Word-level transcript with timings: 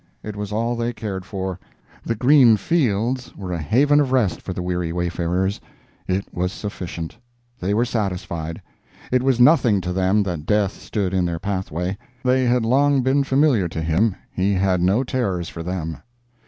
It 0.23 0.35
was 0.35 0.51
all 0.51 0.75
they 0.75 0.93
cared 0.93 1.25
for. 1.27 1.59
The 2.03 2.15
"green 2.15 2.57
fields" 2.57 3.35
were 3.37 3.51
a 3.53 3.61
haven 3.61 3.99
of 3.99 4.11
rest 4.11 4.41
for 4.41 4.51
the 4.51 4.63
weary 4.63 4.91
wayfarers; 4.91 5.61
it 6.07 6.25
was 6.33 6.51
sufficient; 6.51 7.17
they 7.59 7.75
were 7.75 7.85
satisfied; 7.85 8.63
it 9.11 9.21
was 9.21 9.39
nothing 9.39 9.79
to 9.81 9.93
them 9.93 10.23
that 10.23 10.47
death 10.47 10.71
stood 10.81 11.13
in 11.13 11.25
their 11.25 11.37
pathway; 11.37 11.99
they 12.23 12.45
had 12.45 12.65
long 12.65 13.03
been 13.03 13.23
familiar 13.23 13.67
to 13.69 13.81
him; 13.83 14.15
he 14.31 14.55
had 14.55 14.81
no 14.81 15.03
terrors 15.03 15.49
for 15.49 15.61
them. 15.61 15.97